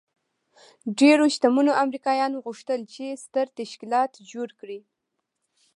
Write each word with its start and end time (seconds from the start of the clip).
ډېرو 0.99 1.23
شتمنو 1.35 1.71
امريکايانو 1.83 2.37
غوښتل 2.45 2.79
چې 2.93 3.19
ستر 3.23 3.45
تشکيلات 3.59 4.11
جوړ 4.31 4.47
کړي. 4.59 4.79